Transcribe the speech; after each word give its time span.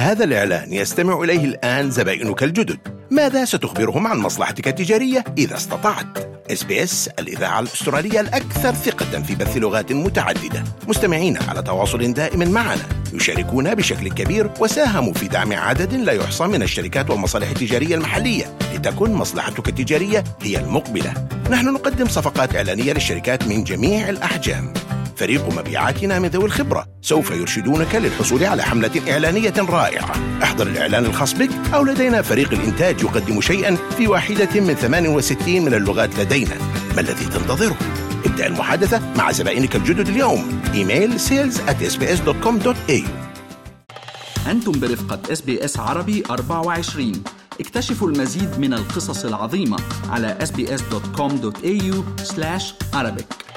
هذا 0.00 0.24
الإعلان 0.24 0.72
يستمع 0.72 1.20
إليه 1.24 1.44
الآن 1.44 1.90
زبائنك 1.90 2.42
الجدد. 2.42 2.78
ماذا 3.10 3.44
ستخبرهم 3.44 4.06
عن 4.06 4.18
مصلحتك 4.18 4.68
التجارية 4.68 5.24
إذا 5.38 5.56
استطعت؟ 5.56 6.18
إس 6.52 6.64
بي 6.64 6.82
إس 6.82 7.08
الإذاعة 7.18 7.60
الأسترالية 7.60 8.20
الأكثر 8.20 8.74
ثقة 8.74 9.22
في 9.22 9.34
بث 9.34 9.56
لغات 9.56 9.92
متعددة. 9.92 10.64
مستمعين 10.88 11.38
على 11.48 11.62
تواصل 11.62 12.12
دائم 12.12 12.50
معنا. 12.50 12.82
يشاركون 13.12 13.74
بشكل 13.74 14.08
كبير 14.08 14.50
وساهموا 14.60 15.12
في 15.12 15.28
دعم 15.28 15.52
عدد 15.52 15.94
لا 15.94 16.12
يحصى 16.12 16.44
من 16.44 16.62
الشركات 16.62 17.10
والمصالح 17.10 17.48
التجارية 17.48 17.94
المحلية 17.94 18.58
لتكن 18.74 19.12
مصلحتك 19.12 19.68
التجارية 19.68 20.24
هي 20.42 20.58
المقبلة. 20.58 21.14
نحن 21.50 21.72
نقدم 21.72 22.08
صفقات 22.08 22.56
إعلانية 22.56 22.92
للشركات 22.92 23.48
من 23.48 23.64
جميع 23.64 24.08
الأحجام. 24.08 24.72
فريق 25.20 25.58
مبيعاتنا 25.58 26.18
من 26.18 26.28
ذوي 26.28 26.44
الخبرة. 26.44 26.86
سوف 27.02 27.30
يرشدونك 27.30 27.94
للحصول 27.94 28.44
على 28.44 28.62
حملة 28.62 29.12
إعلانية 29.12 29.54
رائعة. 29.58 30.12
احضر 30.42 30.66
الإعلان 30.66 31.04
الخاص 31.04 31.32
بك 31.32 31.50
أو 31.74 31.84
لدينا 31.84 32.22
فريق 32.22 32.52
الإنتاج 32.52 33.02
يقدم 33.02 33.40
شيئا 33.40 33.76
في 33.96 34.08
واحدة 34.08 34.60
من 34.60 34.74
68 34.74 35.62
من 35.62 35.74
اللغات 35.74 36.18
لدينا. 36.18 36.54
ما 36.94 37.00
الذي 37.00 37.24
تنتظره؟ 37.24 37.76
ابدأ 38.26 38.46
المحادثة 38.46 39.00
مع 39.16 39.32
زبائنك 39.32 39.76
الجدد 39.76 40.08
اليوم. 40.08 40.62
email 40.74 41.20
sales 41.20 41.54
at 41.54 41.92
sbs.com.au 41.92 43.08
أنتم 44.46 44.72
برفقة 44.72 45.32
اس 45.32 45.40
بي 45.40 45.64
اس 45.64 45.78
عربي 45.78 46.22
24 46.30 47.12
اكتشفوا 47.60 48.08
المزيد 48.08 48.58
من 48.58 48.74
القصص 48.74 49.24
العظيمة 49.24 49.76
على 50.10 50.38
sbs.com.au 50.40 51.94
arabic. 52.94 53.49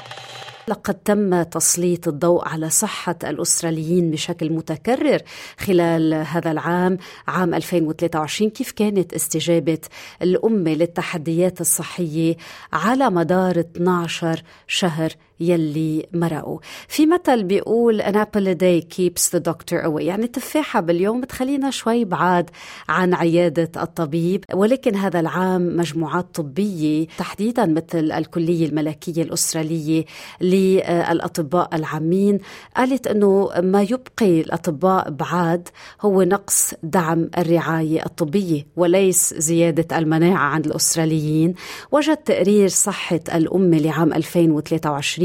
لقد 0.68 0.94
تم 0.94 1.42
تسليط 1.42 2.08
الضوء 2.08 2.48
على 2.48 2.70
صحة 2.70 3.16
الأستراليين 3.24 4.10
بشكل 4.10 4.52
متكرر 4.52 5.18
خلال 5.58 6.14
هذا 6.14 6.50
العام 6.50 6.98
عام 7.28 7.54
2023 7.54 8.50
كيف 8.50 8.72
كانت 8.72 9.14
استجابة 9.14 9.78
الأمة 10.22 10.74
للتحديات 10.74 11.60
الصحية 11.60 12.36
على 12.72 13.10
مدار 13.10 13.60
12 13.60 14.42
شهر 14.66 15.12
يلي 15.40 16.06
مرقوا. 16.12 16.58
في 16.88 17.06
مثل 17.06 17.42
بيقول 17.42 18.02
an 18.02 18.14
apple 18.14 18.46
a 18.46 18.54
day 18.54 18.84
keeps 18.96 19.30
the 19.36 19.40
doctor 19.50 19.84
away. 19.84 20.00
يعني 20.00 20.26
تفاحة 20.26 20.80
باليوم 20.80 21.20
بتخلينا 21.20 21.70
شوي 21.70 22.04
بعاد 22.04 22.50
عن 22.88 23.14
عيادة 23.14 23.82
الطبيب. 23.82 24.44
ولكن 24.54 24.96
هذا 24.96 25.20
العام 25.20 25.76
مجموعات 25.76 26.26
طبية 26.34 27.06
تحديدا 27.18 27.66
مثل 27.66 28.12
الكلية 28.12 28.66
الملكية 28.66 29.22
الأسترالية 29.22 30.04
للأطباء 30.40 31.74
العامين 31.76 32.38
قالت 32.76 33.06
أنه 33.06 33.50
ما 33.62 33.82
يبقي 33.82 34.40
الأطباء 34.40 35.10
بعاد 35.10 35.68
هو 36.02 36.22
نقص 36.22 36.74
دعم 36.82 37.30
الرعاية 37.38 38.04
الطبية 38.06 38.66
وليس 38.76 39.34
زيادة 39.34 39.98
المناعة 39.98 40.44
عند 40.44 40.66
الأستراليين. 40.66 41.54
وجد 41.92 42.16
تقرير 42.16 42.68
صحة 42.68 43.20
الأمة 43.34 43.78
لعام 43.78 44.12
2023 44.12 45.23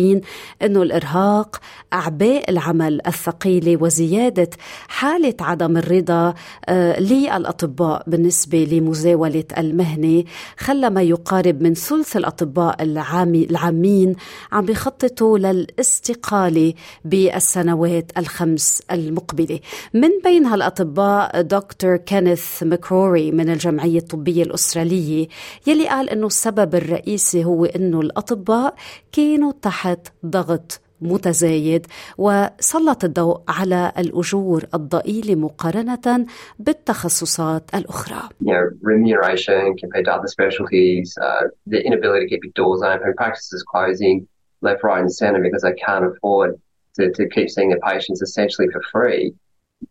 أنه 0.62 0.82
الإرهاق 0.82 1.60
أعباء 1.94 2.50
العمل 2.50 3.02
الثقيلة 3.08 3.84
وزيادة 3.84 4.50
حالة 4.88 5.36
عدم 5.42 5.78
الرضا 5.78 6.34
آه، 6.66 7.00
للأطباء 7.00 8.04
بالنسبة 8.08 8.68
لمزاولة 8.72 9.44
المهنة 9.58 10.24
خلى 10.58 10.90
ما 10.90 11.02
يقارب 11.02 11.62
من 11.64 11.74
ثلث 11.74 12.18
الأطباء 12.18 12.84
العامين 12.84 14.16
عم 14.52 14.66
بيخططوا 14.66 15.38
للاستقالة 15.38 16.74
بالسنوات 17.06 18.12
الخمس 18.18 18.82
المقبلة. 18.92 19.60
من 19.94 20.10
بين 20.24 20.46
هالأطباء 20.46 21.42
دكتور 21.42 21.98
كينيث 21.98 22.64
مكروري 22.64 23.32
من 23.32 23.50
الجمعية 23.50 24.00
الطبية 24.00 24.44
الأسترالية 24.44 25.28
يلي 25.68 25.88
قال 25.88 26.10
أنه 26.10 26.28
السبب 26.28 26.76
الرئيسي 26.76 27.46
هو 27.46 27.66
أنه 27.66 28.02
الأطباء 28.02 28.76
كانوا 29.12 29.54
تحت 29.62 29.89
ضغط 30.26 30.82
متزايد 31.02 31.88
وسلط 32.18 33.04
الضوء 33.04 33.42
على 33.48 33.92
الأجور 33.98 34.64
الضئيلة 34.74 35.36
مقارنة 35.36 36.26
بالتخصصات 36.60 37.76
الأخرى. 37.76 38.30
You 38.42 38.54
know, 38.54 38.70
remuneration 38.82 39.76
compared 39.78 40.06
to 40.06 40.14
other 40.14 40.28
specialties, 40.28 41.18
uh, 41.22 41.44
the 41.68 41.86
inability 41.86 42.26
to 42.26 42.30
keep 42.30 42.44
your 42.44 42.54
doors 42.56 42.82
open, 42.82 43.14
practices 43.18 43.64
closing, 43.64 44.28
left, 44.62 44.84
right, 44.84 45.02
and 45.02 45.14
centre 45.14 45.42
because 45.42 45.62
they 45.62 45.74
can't 45.74 46.06
afford 46.06 46.60
to, 46.96 47.12
to 47.12 47.30
keep 47.30 47.50
seeing 47.50 47.70
their 47.70 47.80
patients 47.80 48.22
essentially 48.22 48.68
for 48.74 48.82
free, 48.92 49.34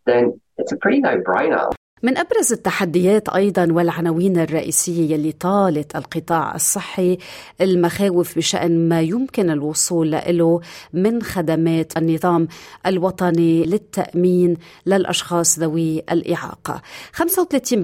then 0.05 0.41
it's 0.59 0.73
a 0.73 0.77
pretty 0.77 1.01
no 1.01 1.19
brainer. 1.19 1.73
من 2.03 2.19
أبرز 2.19 2.53
التحديات 2.53 3.29
أيضا 3.29 3.69
والعناوين 3.71 4.39
الرئيسية 4.39 5.13
يلي 5.13 5.33
طالت 5.33 5.97
القطاع 5.97 6.55
الصحي 6.55 7.19
المخاوف 7.61 8.37
بشأن 8.37 8.89
ما 8.89 9.01
يمكن 9.01 9.51
الوصول 9.51 10.11
له 10.11 10.61
من 10.93 11.23
خدمات 11.23 11.97
النظام 11.97 12.49
الوطني 12.87 13.65
للتأمين 13.65 14.57
للأشخاص 14.87 15.59
ذوي 15.59 16.03
الإعاقة. 16.13 16.83
35% 17.17 17.77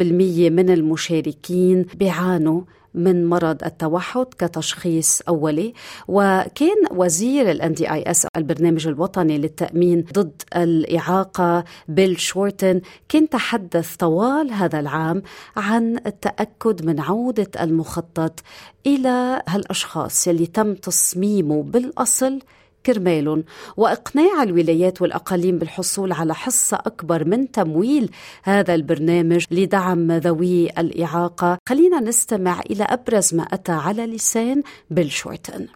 من 0.50 0.70
المشاركين 0.70 1.86
بيعانوا 1.94 2.62
من 2.94 3.26
مرض 3.26 3.64
التوحد 3.64 4.26
كتشخيص 4.38 5.22
أولي 5.28 5.74
وكان 6.08 6.76
وزير 6.90 7.50
NDIS 7.92 8.26
البرنامج 8.36 8.86
الوطني 8.86 9.38
للتأمين 9.38 10.04
ضد 10.12 10.42
الإعاقة 10.56 11.64
بيل 11.88 12.20
شورتن 12.20 12.80
كان 13.08 13.28
تحدث 13.28 13.96
طوال 13.96 14.52
هذا 14.52 14.80
العام 14.80 15.22
عن 15.56 15.96
التأكد 16.06 16.84
من 16.86 17.00
عودة 17.00 17.50
المخطط 17.60 18.40
إلى 18.86 19.42
هالأشخاص 19.48 20.26
يلي 20.26 20.46
تم 20.46 20.74
تصميمه 20.74 21.62
بالأصل 21.62 22.38
كرمالهم 22.86 23.44
وإقناع 23.76 24.42
الولايات 24.42 25.02
والأقاليم 25.02 25.58
بالحصول 25.58 26.12
على 26.12 26.34
حصة 26.34 26.76
أكبر 26.76 27.28
من 27.28 27.50
تمويل 27.50 28.10
هذا 28.42 28.74
البرنامج 28.74 29.44
لدعم 29.50 30.12
ذوي 30.12 30.70
الإعاقة 30.78 31.58
خلينا 31.68 32.00
نستمع 32.00 32.60
إلى 32.70 32.84
أبرز 32.84 33.34
ما 33.34 33.42
أتى 33.42 33.72
على 33.72 34.06
لسان 34.06 34.62
بيل 34.90 35.12
شورتن 35.12 35.66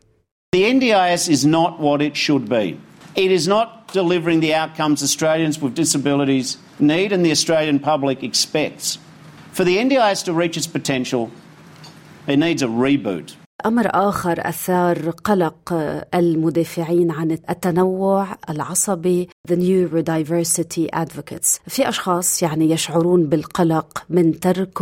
The 0.57 0.65
NDIS 0.65 1.29
is 1.29 1.45
not 1.45 1.79
what 1.79 2.01
it 2.01 2.17
should 2.17 2.49
be. 2.49 2.81
It 3.15 3.31
is 3.31 3.47
not 3.47 3.93
delivering 3.93 4.41
the 4.41 4.55
outcomes 4.55 5.03
Australians 5.03 5.61
with 5.61 5.75
disabilities 5.75 6.57
need 6.79 7.13
and 7.13 7.25
the 7.25 7.31
Australian 7.31 7.79
public 7.81 8.23
expects. 8.23 8.99
For 9.53 9.65
the 9.65 9.77
NDIS 9.77 10.25
to 10.25 10.33
reach 10.33 10.57
its 10.57 10.67
potential, 10.67 11.31
it 12.27 12.39
needs 12.39 12.63
a 12.63 12.67
reboot. 12.67 13.35
أمر 13.67 13.87
آخر 13.95 14.49
أثار 14.49 15.11
قلق 15.11 15.73
المدافعين 16.15 17.11
عن 17.11 17.31
التنوع 17.31 18.27
العصبي 18.51 19.29
The 19.49 19.55
Neurodiversity 19.57 20.89
Advocates. 20.97 21.61
في 21.69 21.89
أشخاص 21.89 22.43
يعني 22.43 22.71
يشعرون 22.71 23.27
بالقلق 23.29 24.05
من 24.11 24.41
ترك 24.41 24.79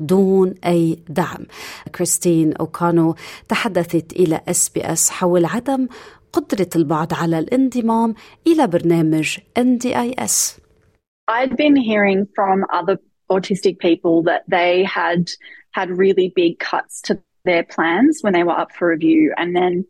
دون 0.00 0.54
أي 0.66 0.98
دعم. 1.08 1.46
كريستين 1.94 2.52
أوكانو 2.56 3.14
تحدثت 3.48 4.12
إلى 4.12 4.40
اس 4.48 4.68
بي 4.68 4.80
اس 4.80 5.10
حول 5.10 5.44
عدم 5.44 5.88
قدرة 6.32 6.68
البعض 6.76 7.14
على 7.14 7.38
الانضمام 7.38 8.14
إلى 8.46 8.66
برنامج 8.66 9.38
NDIS 9.58 10.58
I'd 11.30 11.56
been 11.56 11.76
hearing 11.76 12.26
from 12.36 12.64
other 12.72 12.98
autistic 13.30 13.78
people 13.78 14.22
that 14.22 14.42
they 14.48 14.84
had 14.84 15.30
had 15.72 15.88
really 15.90 16.32
big 16.34 16.58
cuts 16.58 17.00
to 17.02 17.18
their 17.48 17.64
plans 17.64 18.20
when 18.20 18.34
they 18.34 18.44
were 18.44 18.58
up 18.58 18.72
for 18.72 18.88
review. 18.88 19.32
And 19.36 19.56
then 19.56 19.86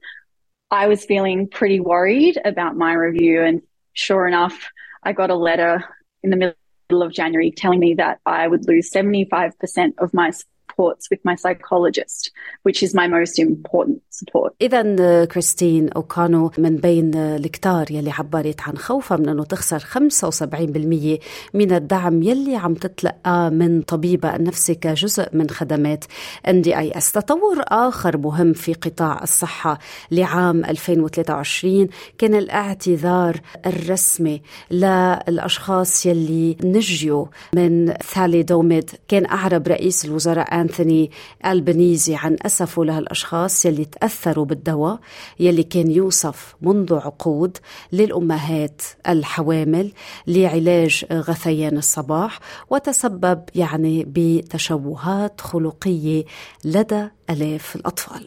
I 0.70 0.86
was 0.86 1.04
feeling 1.04 1.48
pretty 1.48 1.80
worried 1.80 2.40
about 2.44 2.76
my 2.76 2.92
review. 2.92 3.42
And 3.42 3.62
sure 3.92 4.26
enough, 4.26 4.70
I 5.02 5.12
got 5.12 5.30
a 5.30 5.34
letter 5.34 5.84
in 6.22 6.30
the 6.30 6.36
middle 6.36 7.02
of 7.02 7.12
January 7.12 7.50
telling 7.50 7.80
me 7.80 7.94
that 7.94 8.20
I 8.24 8.46
would 8.46 8.66
lose 8.68 8.90
75% 8.90 9.94
of 9.98 10.14
my 10.14 10.30
reports 10.78 11.10
with 11.10 11.20
my 11.24 11.34
psychologist, 11.34 12.30
which 12.62 12.82
is 12.82 12.94
my 12.94 13.06
most 13.08 13.38
important 13.38 14.02
support. 14.10 14.54
إذا 14.62 15.24
كريستين 15.24 15.88
أوكانو 15.88 16.50
من 16.58 16.76
بين 16.76 17.14
الكتار 17.14 17.90
يلي 17.90 18.10
عبرت 18.10 18.60
عن 18.60 18.76
خوفها 18.76 19.16
من 19.16 19.28
أنه 19.28 19.44
تخسر 19.44 19.78
75% 19.78 21.18
من 21.54 21.72
الدعم 21.72 22.22
يلي 22.22 22.56
عم 22.56 22.74
تتلقاه 22.74 23.48
من 23.48 23.82
طبيبة 23.82 24.36
النفسي 24.36 24.74
كجزء 24.74 25.28
من 25.32 25.50
خدمات 25.50 26.04
NDIS 26.48 27.12
تطور 27.12 27.62
آخر 27.68 28.16
مهم 28.16 28.52
في 28.52 28.74
قطاع 28.74 29.22
الصحة 29.22 29.78
لعام 30.10 30.64
2023 30.64 31.88
كان 32.18 32.34
الاعتذار 32.34 33.40
الرسمي 33.66 34.42
للأشخاص 34.70 36.06
يلي 36.06 36.56
نجيوا 36.64 37.26
من 37.54 37.92
ثالي 37.92 38.42
دوميد 38.42 38.90
كان 39.08 39.26
أعرب 39.26 39.68
رئيس 39.68 40.04
الوزراء 40.04 40.67
أنثوني 40.68 41.10
ألبنيزي 41.46 42.16
عن 42.16 42.36
أسفه 42.42 42.84
لهالأشخاص 42.84 43.66
يلي 43.66 43.84
تأثروا 43.84 44.44
بالدواء 44.44 44.98
يلي 45.40 45.62
كان 45.62 45.90
يوصف 45.90 46.54
منذ 46.60 46.94
عقود 46.94 47.58
للأمهات 47.92 48.82
الحوامل 49.08 49.92
لعلاج 50.26 51.04
غثيان 51.12 51.78
الصباح 51.78 52.38
وتسبب 52.70 53.42
يعني 53.54 54.04
بتشوهات 54.08 55.40
خلقية 55.40 56.24
لدى 56.64 57.08
آلاف 57.30 57.76
الأطفال. 57.76 58.26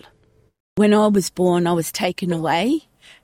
When 0.79 0.93
I 0.93 1.07
was 1.07 1.29
born, 1.29 1.67
I 1.67 1.73
was 1.73 1.91
taken 1.91 2.31
away, 2.31 2.65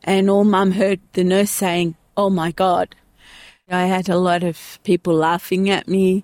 and 0.03 0.29
all 0.29 0.43
mum 0.43 0.71
heard 0.71 0.99
the 1.13 1.23
nurse 1.23 1.49
saying, 1.49 1.95
Oh 2.17 2.29
my 2.29 2.51
God. 2.51 2.89
I 3.69 3.85
had 3.95 4.07
a 4.09 4.17
lot 4.17 4.43
of 4.43 4.79
people 4.83 5.13
laughing 5.13 5.69
at 5.69 5.87
me 5.87 6.23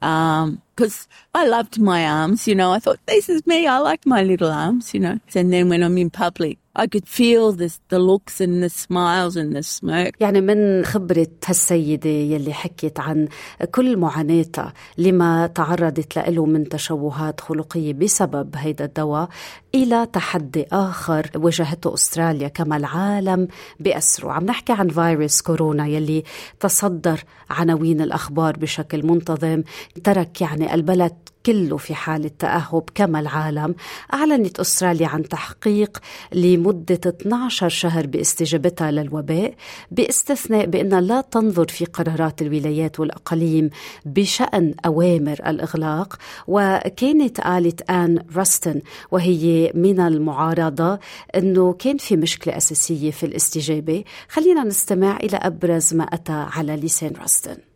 because 0.00 1.06
um, 1.06 1.08
I 1.34 1.46
loved 1.46 1.78
my 1.78 2.06
arms, 2.06 2.48
you 2.48 2.54
know. 2.54 2.72
I 2.72 2.78
thought, 2.78 2.98
this 3.06 3.28
is 3.28 3.46
me. 3.46 3.66
I 3.66 3.78
like 3.78 4.06
my 4.06 4.22
little 4.22 4.50
arms, 4.50 4.94
you 4.94 5.00
know. 5.00 5.20
And 5.34 5.52
then 5.52 5.68
when 5.68 5.82
I'm 5.82 5.98
in 5.98 6.08
public, 6.08 6.58
I 6.74 6.86
could 6.86 7.06
feel 7.06 7.52
this, 7.52 7.80
the 7.88 7.98
looks 7.98 8.40
and 8.40 8.62
the 8.62 8.70
smiles 8.70 9.36
and 9.36 9.56
the 9.56 9.62
smirk. 9.62 10.14
يعني 10.20 10.40
من 10.40 10.84
خبرة 10.84 11.26
هالسيدة 11.46 12.10
يلي 12.10 12.52
حكيت 12.52 13.00
عن 13.00 13.28
كل 13.70 13.96
معاناتها 13.96 14.72
لما 14.98 15.46
تعرضت 15.46 16.18
له 16.18 16.46
من 16.46 16.68
تشوهات 16.68 17.40
خلقية 17.40 17.92
بسبب 17.92 18.56
هيدا 18.56 18.84
الدواء 18.84 19.28
إلى 19.74 20.06
تحدي 20.12 20.66
آخر 20.72 21.30
واجهته 21.34 21.94
أستراليا 21.94 22.48
كما 22.48 22.76
العالم 22.76 23.48
بأسره 23.80 24.32
عم 24.32 24.44
نحكي 24.44 24.72
عن 24.72 24.88
فيروس 24.88 25.40
كورونا 25.40 25.86
يلي 25.86 26.24
تصدر 26.60 27.24
عناوين 27.50 28.00
الأخبار 28.00 28.56
بشكل 28.56 29.06
منتظم 29.06 29.62
ترك 30.04 30.40
يعني 30.40 30.74
البلد 30.74 31.12
كله 31.46 31.76
في 31.76 31.94
حالة 31.94 32.30
تأهب 32.38 32.84
كما 32.94 33.20
العالم. 33.20 33.74
أعلنت 34.14 34.60
أستراليا 34.60 35.08
عن 35.08 35.22
تحقيق 35.28 35.98
لمدة 36.32 37.00
12 37.06 37.68
شهر 37.68 38.06
باستجابتها 38.06 38.90
للوباء 38.90 39.54
باستثناء 39.90 40.66
بأنها 40.66 41.00
لا 41.00 41.20
تنظر 41.20 41.68
في 41.68 41.84
قرارات 41.84 42.42
الولايات 42.42 43.00
والأقاليم 43.00 43.70
بشأن 44.04 44.74
أوامر 44.86 45.40
الإغلاق. 45.46 46.16
وكانت 46.46 47.40
قالت 47.40 47.90
آن 47.90 48.24
راستن 48.36 48.80
وهي 49.10 49.72
من 49.74 50.00
المعارضة 50.00 50.98
أنه 51.36 51.72
كان 51.72 51.96
في 51.96 52.16
مشكلة 52.16 52.56
أساسية 52.56 53.10
في 53.10 53.26
الاستجابة. 53.26 54.04
خلينا 54.28 54.64
نستمع 54.64 55.16
إلى 55.16 55.36
أبرز 55.36 55.94
ما 55.94 56.04
أتى 56.04 56.32
على 56.32 56.76
لسان 56.76 57.12
راستن 57.20 57.69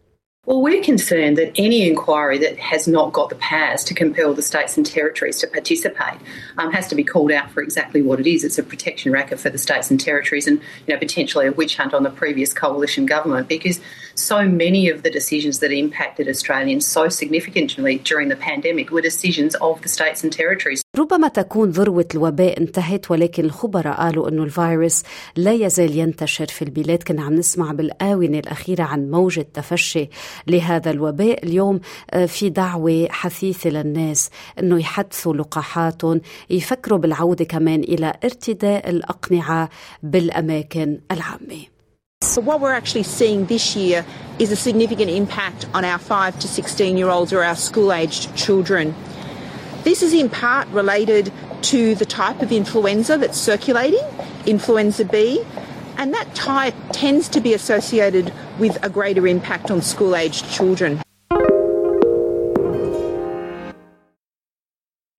Well, 0.47 0.61
we're 0.61 0.83
concerned 0.83 1.39
that 1.39 1.53
any 1.57 1.89
inquiry 1.89 2.37
that 2.39 2.59
has 2.59 2.87
not 2.87 3.15
got 3.15 3.31
the 3.31 3.35
powers 3.37 3.83
to 3.85 3.95
compel 3.95 4.35
the 4.35 4.43
states 4.43 4.77
and 4.77 4.85
territories 4.85 5.39
to 5.39 5.47
participate 5.47 6.21
um, 6.59 6.71
has 6.71 6.87
to 6.89 6.95
be 6.95 7.03
called 7.03 7.33
out 7.33 7.51
for 7.51 7.63
exactly 7.63 8.03
what 8.03 8.21
it 8.21 8.27
is. 8.27 8.45
It's 8.45 8.59
a 8.59 8.63
protection 8.63 9.11
racket 9.11 9.41
for 9.41 9.49
the 9.49 9.57
states 9.57 9.91
and 9.91 9.99
territories, 9.99 10.47
and 10.47 10.61
you 10.87 10.93
know 10.93 10.99
potentially 10.99 11.47
a 11.47 11.53
witch 11.53 11.79
hunt 11.79 11.95
on 11.95 12.03
the 12.03 12.11
previous 12.11 12.53
coalition 12.53 13.07
government 13.07 13.49
because 13.49 13.81
so 14.15 14.39
many 14.49 14.89
of 14.89 15.03
the 15.03 15.11
decisions 15.11 15.59
that 15.61 15.73
impacted 15.73 16.29
Australians 16.29 16.87
so 16.87 17.09
significantly 17.09 17.99
during 18.11 18.29
the 18.29 18.37
pandemic 18.37 18.91
were 18.91 19.03
decisions 19.03 19.55
of 19.57 19.81
the 19.83 19.89
states 19.89 20.25
and 20.25 20.33
territories. 20.33 20.81
ربما 20.99 21.29
تكون 21.29 21.71
ذروة 21.71 22.07
الوباء 22.15 22.61
انتهت 22.61 23.11
ولكن 23.11 23.45
الخبراء 23.45 23.97
قالوا 23.97 24.29
أنه 24.29 24.43
الفيروس 24.43 25.03
لا 25.37 25.53
يزال 25.53 25.99
ينتشر 25.99 26.47
في 26.47 26.63
البلاد. 26.63 27.03
كنا 27.03 27.23
عم 27.23 27.35
نسمع 27.35 27.73
بالآونة 27.73 28.39
الأخيرة 28.39 28.83
عن 28.83 29.11
موجة 29.11 29.47
تفشي 29.55 30.09
لهذا 30.47 30.91
الوباء. 30.91 31.45
اليوم 31.45 31.81
في 32.27 32.51
دعوة 32.51 33.09
حثيثة 33.11 33.71
للناس 33.71 34.31
أنه 34.59 34.81
يحدثوا 34.81 35.35
لقاحاتهم 35.35 36.21
يفكروا 36.51 36.99
بالعودة 36.99 37.45
كمان 37.45 37.81
إلى 37.81 38.15
ارتداء 38.25 38.91
الأقنعة 38.91 39.71
بالأماكن 40.03 40.99
العامة. 41.11 41.74
So, 42.25 42.41
what 42.41 42.61
we're 42.61 42.73
actually 42.73 43.03
seeing 43.03 43.45
this 43.47 43.77
year 43.77 44.05
is 44.39 44.51
a 44.51 44.57
significant 44.57 45.11
impact 45.11 45.67
on 45.75 45.85
our 45.85 45.99
5 45.99 46.39
to 46.41 46.49
16 46.49 46.97
year 46.97 47.09
olds 47.09 47.35
or 47.35 47.45
our 47.45 47.55
school 47.55 47.93
aged 47.93 48.35
children. 48.35 48.95
This 49.85 50.03
is 50.03 50.15
in 50.15 50.31
part 50.31 50.67
related 50.69 51.31
to 51.63 51.95
the 51.95 52.07
type 52.07 52.41
of 52.41 52.51
influenza 52.51 53.19
that's 53.19 53.39
circulating, 53.39 54.05
influenza 54.47 55.05
B, 55.05 55.45
and 55.99 56.15
that 56.15 56.35
type 56.35 56.75
tends 56.93 57.29
to 57.29 57.41
be 57.41 57.53
associated 57.53 58.33
with 58.59 58.83
a 58.83 58.89
greater 58.89 59.27
impact 59.27 59.71
on 59.71 59.83
school 59.83 60.17
aged 60.17 60.51
children. 60.51 61.04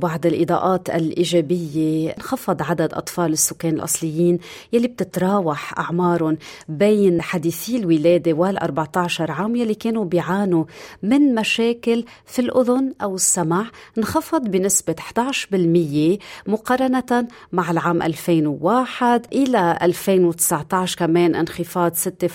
بعض 0.00 0.26
الإضاءات 0.26 0.90
الإيجابية 0.90 2.10
انخفض 2.10 2.62
عدد 2.62 2.94
أطفال 2.94 3.32
السكان 3.32 3.74
الأصليين 3.74 4.38
يلي 4.72 4.88
بتتراوح 4.88 5.78
أعمارهم 5.78 6.38
بين 6.68 7.22
حديثي 7.22 7.76
الولادة 7.76 8.32
وال14 8.32 9.20
عام 9.30 9.56
يلي 9.56 9.74
كانوا 9.74 10.04
بيعانوا 10.04 10.64
من 11.02 11.34
مشاكل 11.34 12.04
في 12.26 12.38
الأذن 12.38 12.94
أو 13.02 13.14
السمع 13.14 13.70
انخفض 13.98 14.42
بنسبة 14.48 14.96
11% 14.98 16.18
مقارنة 16.46 17.28
مع 17.52 17.70
العام 17.70 18.02
2001 18.02 19.26
إلى 19.32 19.78
2019 19.82 20.98
كمان 20.98 21.34
انخفاض 21.34 21.94
6. 21.94 22.28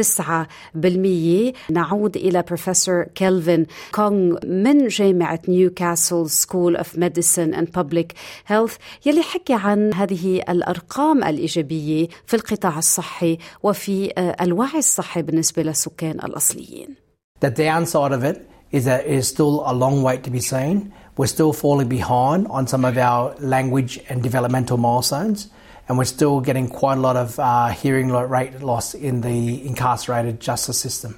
9% 0.00 1.54
نعود 1.70 2.16
إلى 2.16 2.42
بروفيسور 2.42 3.02
كيلفن 3.14 3.66
كونغ 3.94 4.36
من 4.46 4.88
جامعة 4.88 5.40
نيوكاسل 5.48 6.30
School 6.30 6.76
of 6.76 6.98
Medicine 6.98 7.54
and 7.54 7.68
Public 7.70 8.12
Health 8.46 8.76
يلي 9.06 9.22
حكي 9.22 9.54
عن 9.54 9.94
هذه 9.94 10.42
الأرقام 10.48 11.24
الإيجابية 11.24 12.08
في 12.26 12.36
القطاع 12.36 12.78
الصحي 12.78 13.38
وفي 13.62 14.12
الوعي 14.40 14.78
الصحي 14.78 15.22
بالنسبة 15.22 15.62
للسكان 15.62 16.20
الأصليين. 16.24 16.96
The 17.40 17.50
downside 17.50 18.12
of 18.12 18.24
it 18.24 18.48
is 18.70 18.84
that 18.84 19.06
it 19.06 19.18
is 19.18 19.28
still 19.28 19.62
a 19.66 19.74
long 19.74 20.02
wait 20.02 20.22
to 20.24 20.30
be 20.30 20.40
seen. 20.40 20.92
We're 21.18 21.26
still 21.26 21.52
falling 21.52 21.88
behind 21.88 22.46
on 22.48 22.66
some 22.66 22.84
of 22.84 22.96
our 22.96 23.34
language 23.38 24.00
and 24.08 24.22
developmental 24.22 24.78
milestones. 24.78 25.48
and 25.91 25.97
we're 25.97 26.05
still 26.17 26.41
getting 26.41 26.67
quite 26.67 26.97
a 26.97 27.01
lot 27.01 27.15
of 27.15 27.39
uh, 27.39 27.67
hearing 27.67 28.11
rate 28.11 28.61
loss 28.61 28.93
in 28.93 29.21
the 29.21 29.65
incarcerated 29.67 30.39
justice 30.39 30.79
system. 30.79 31.15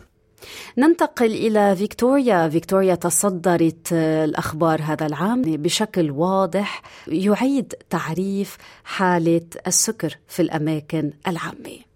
ننتقل 0.78 1.32
إلى 1.32 1.76
فيكتوريا 1.76 2.50
فيكتوريا 2.50 2.96
تصدرت 2.96 3.94
الأخبار 3.94 4.82
هذا 4.82 5.06
العام 5.06 5.42
بشكل 5.42 6.12
واضح 6.12 6.82
يعيد 7.08 7.74
تعريف 7.90 8.58
حالة 8.84 9.42
السكر 9.68 10.18
في 10.28 10.42
الأماكن 10.42 11.12
العامة 11.28 11.90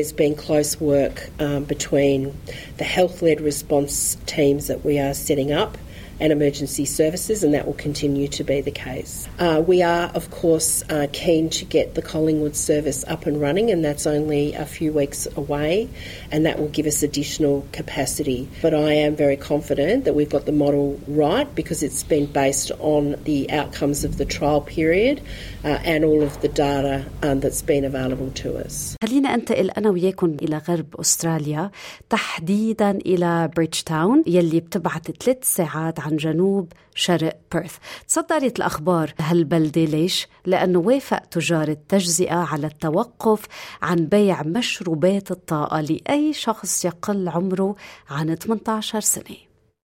There's 0.00 0.12
been 0.12 0.34
close 0.34 0.80
work 0.80 1.28
um, 1.38 1.64
between 1.64 2.32
the 2.78 2.84
health 2.84 3.20
led 3.20 3.40
response 3.42 4.16
teams 4.26 4.66
that 4.68 4.82
we 4.86 4.98
are 4.98 5.12
setting 5.12 5.52
up 5.52 5.76
and 6.20 6.32
emergency 6.32 6.84
services, 6.84 7.42
and 7.42 7.52
that 7.54 7.66
will 7.66 7.74
continue 7.88 8.28
to 8.28 8.44
be 8.44 8.60
the 8.60 8.70
case. 8.70 9.28
Uh, 9.38 9.62
we 9.66 9.82
are, 9.82 10.04
of 10.14 10.30
course, 10.30 10.82
uh, 10.88 11.06
keen 11.12 11.50
to 11.50 11.64
get 11.64 11.94
the 11.94 12.02
Collingwood 12.02 12.54
service 12.56 13.04
up 13.08 13.26
and 13.26 13.40
running, 13.40 13.70
and 13.72 13.84
that's 13.84 14.06
only 14.06 14.54
a 14.54 14.66
few 14.66 14.92
weeks 14.92 15.26
away, 15.36 15.88
and 16.30 16.46
that 16.46 16.58
will 16.60 16.68
give 16.68 16.86
us 16.86 17.02
additional 17.02 17.66
capacity. 17.72 18.48
But 18.60 18.72
I 18.74 18.92
am 19.06 19.16
very 19.16 19.36
confident 19.36 20.04
that 20.04 20.14
we've 20.14 20.30
got 20.30 20.44
the 20.46 20.52
model 20.52 21.00
right 21.08 21.52
because 21.54 21.82
it's 21.82 22.02
been 22.14 22.26
based 22.26 22.70
on 22.78 23.16
the 23.24 23.50
outcomes 23.50 24.04
of 24.04 24.18
the 24.18 24.24
trial 24.24 24.60
period 24.60 25.20
uh, 25.64 25.68
and 25.92 26.04
all 26.04 26.22
of 26.22 26.40
the 26.40 26.48
data 26.48 27.04
um, 27.22 27.40
that's 27.40 27.62
been 27.62 27.84
available 27.84 28.30
to 28.42 28.48
us. 28.64 28.96
خلينا 29.04 29.34
انتقل 29.34 29.70
انا 29.70 29.90
وياكم 29.90 30.36
الى 30.42 30.56
غرب 30.68 30.96
استراليا 31.00 31.70
تحديدا 32.10 32.90
الى 32.90 33.50
بريدج 33.56 33.80
تاون 33.86 34.22
يلي 34.26 34.60
بتبعت 34.60 35.10
ثلاث 35.10 35.38
ساعات 35.44 36.00
عن 36.07 36.17
جنوب 36.17 36.71
شرق 36.95 37.39
بيرث 37.53 37.77
تصدرت 38.07 38.57
الأخبار 38.57 39.13
هالبلدة 39.19 39.85
ليش؟ 39.85 40.27
لأنه 40.45 40.79
وافق 40.79 41.19
تجار 41.19 41.67
التجزئة 41.67 42.35
على 42.35 42.67
التوقف 42.67 43.45
عن 43.81 44.05
بيع 44.05 44.43
مشروبات 44.43 45.31
الطاقة 45.31 45.81
لأي 45.81 46.33
شخص 46.33 46.85
يقل 46.85 47.29
عمره 47.29 47.75
عن 48.09 48.35
18 48.35 48.99
سنة 48.99 49.47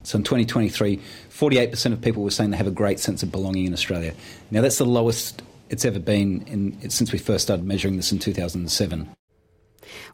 So 0.04 0.16
in 0.16 0.22
2023, 0.22 1.00
48% 1.30 1.92
of 1.92 2.00
people 2.00 2.22
were 2.22 2.30
saying 2.30 2.50
they 2.52 2.56
have 2.56 2.68
a 2.68 2.80
great 2.82 3.00
sense 3.00 3.24
of 3.24 3.32
belonging 3.32 3.66
in 3.66 3.72
Australia. 3.72 4.14
Now 4.52 4.60
that's 4.60 4.78
the 4.78 4.86
lowest 4.86 5.42
it's 5.70 5.84
ever 5.84 5.98
been 5.98 6.44
in, 6.46 6.88
since 6.88 7.12
we 7.12 7.18
first 7.18 7.42
started 7.44 7.66
measuring 7.66 7.96
this 7.96 8.12
in 8.12 8.18
2007. 8.20 9.08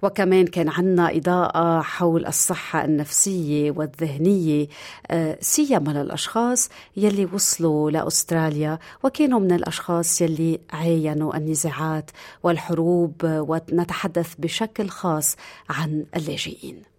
وكمان 0.02 0.46
كان 0.46 0.68
عنا 0.68 1.16
إضاءة 1.16 1.80
حول 1.80 2.26
الصحة 2.26 2.84
النفسية 2.84 3.70
والذهنية 3.70 4.66
آه، 5.10 5.36
سيما 5.40 5.90
للأشخاص 5.90 6.70
يلي 6.96 7.24
وصلوا 7.24 7.90
لأستراليا 7.90 8.78
وكانوا 9.04 9.40
من 9.40 9.52
الأشخاص 9.52 10.22
يلي 10.22 10.58
عاينوا 10.72 11.36
النزاعات 11.36 12.10
والحروب 12.42 13.14
ونتحدث 13.24 14.34
بشكل 14.34 14.88
خاص 14.88 15.36
عن 15.70 16.06
اللاجئين 16.16 16.94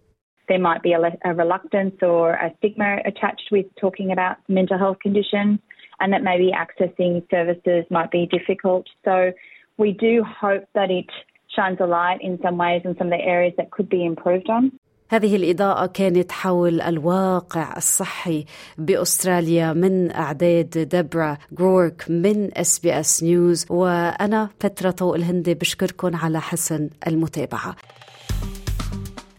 there 0.48 0.58
might 0.58 0.82
be 0.82 0.92
a, 0.92 1.00
a, 1.24 1.34
reluctance 1.34 1.96
or 2.02 2.34
a 2.34 2.52
stigma 2.58 2.98
attached 3.04 3.48
with 3.50 3.66
talking 3.80 4.12
about 4.12 4.36
mental 4.48 4.78
health 4.78 4.98
conditions, 5.02 5.58
and 6.00 6.12
that 6.12 6.22
maybe 6.22 6.52
accessing 6.52 7.28
services 7.30 7.84
might 7.90 8.10
be 8.10 8.26
difficult. 8.26 8.86
So, 9.04 9.32
we 9.76 9.92
do 9.92 10.24
hope 10.24 10.64
that 10.74 10.90
it 10.90 11.10
shines 11.56 11.78
a 11.86 11.88
light 11.98 12.20
in 12.28 12.34
some 12.44 12.56
ways 12.64 12.82
in 12.88 12.92
some 12.98 13.08
of 13.10 13.14
the 13.18 13.24
areas 13.36 13.54
that 13.58 13.68
could 13.74 13.88
be 13.96 14.02
improved 14.12 14.48
on. 14.56 14.64
هذه 15.08 15.36
الإضاءة 15.36 15.86
كانت 15.86 16.32
حول 16.32 16.80
الواقع 16.80 17.76
الصحي 17.76 18.44
بأستراليا 18.78 19.72
من 19.72 20.10
أعداد 20.10 20.88
دبرا 20.92 21.38
جورك 21.52 22.04
من 22.08 22.58
اس 22.58 22.78
بي 22.78 23.00
اس 23.00 23.22
نيوز 23.22 23.66
وأنا 23.70 24.48
فترة 24.60 24.90
طوق 24.90 25.14
الهندي 25.14 25.54
بشكركم 25.54 26.16
على 26.16 26.40
حسن 26.40 26.90
المتابعة. 27.06 27.76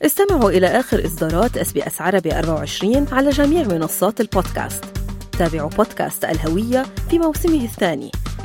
استمعوا 0.01 0.49
إلى 0.49 0.67
آخر 0.67 1.05
إصدارات 1.05 1.57
SBS 1.57 2.01
عربي 2.01 2.39
24 2.39 3.07
على 3.11 3.29
جميع 3.29 3.63
منصات 3.63 4.21
البودكاست. 4.21 4.85
تابعوا 5.39 5.69
بودكاست 5.69 6.25
الهوية 6.25 6.83
في 7.09 7.19
موسمه 7.19 7.63
الثاني. 7.63 8.11